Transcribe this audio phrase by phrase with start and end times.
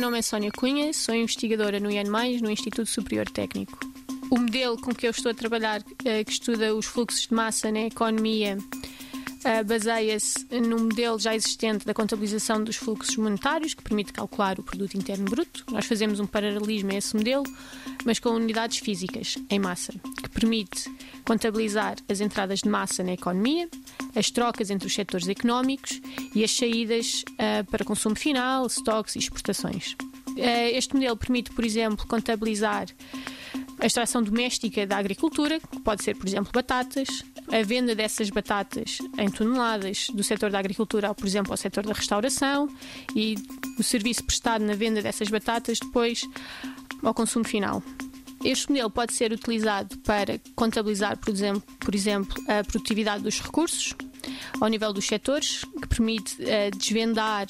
[0.00, 2.04] nome é Sónia Cunha, sou investigadora no IAN,
[2.40, 3.78] no Instituto Superior Técnico.
[4.30, 7.70] O modelo com que eu estou a trabalhar, eh, que estuda os fluxos de massa
[7.70, 14.12] na economia, uh, baseia-se num modelo já existente da contabilização dos fluxos monetários, que permite
[14.12, 15.64] calcular o produto interno bruto.
[15.70, 17.44] Nós fazemos um paralelismo a esse modelo,
[18.04, 20.90] mas com unidades físicas, em massa, que permite
[21.24, 23.68] contabilizar as entradas de massa na economia,
[24.14, 26.00] as trocas entre os setores económicos
[26.34, 29.92] e as saídas uh, para consumo final, estoques e exportações.
[30.30, 32.86] Uh, este modelo permite, por exemplo, contabilizar
[33.78, 38.98] a extração doméstica da agricultura, que pode ser, por exemplo, batatas, a venda dessas batatas
[39.18, 42.68] em toneladas do setor da agricultura, por exemplo, ao setor da restauração
[43.14, 43.34] e
[43.78, 46.22] o serviço prestado na venda dessas batatas depois
[47.02, 47.82] ao consumo final.
[48.44, 53.94] Este modelo pode ser utilizado para contabilizar, por exemplo, por exemplo a produtividade dos recursos,
[54.60, 57.46] ao nível dos setores, que permite uh, desvendar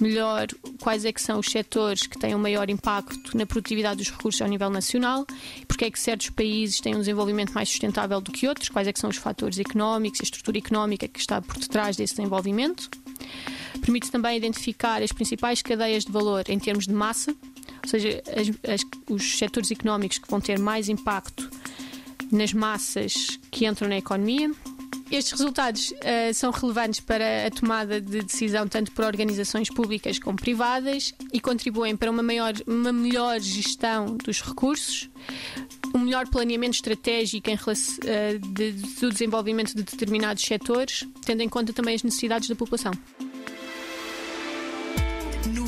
[0.00, 0.46] melhor
[0.80, 4.40] quais é que são os setores que têm um maior impacto na produtividade dos recursos
[4.40, 5.26] ao nível nacional,
[5.66, 8.92] porque é que certos países têm um desenvolvimento mais sustentável do que outros, quais é
[8.92, 12.90] que são os fatores económicos, a estrutura económica que está por detrás desse desenvolvimento.
[13.80, 17.34] Permite também identificar as principais cadeias de valor em termos de massa,
[17.84, 21.48] ou seja, as, as, os setores económicos que vão ter mais impacto
[22.32, 24.50] nas massas que entram na economia
[25.10, 30.36] estes resultados uh, são relevantes para a tomada de decisão tanto por organizações públicas como
[30.36, 35.08] privadas e contribuem para uma, maior, uma melhor gestão dos recursos,
[35.94, 41.48] um melhor planeamento estratégico em relação, uh, de, do desenvolvimento de determinados setores, tendo em
[41.48, 42.92] conta também as necessidades da população.